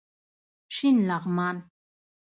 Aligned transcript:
شین 0.75 0.97
لغمان 1.09 1.57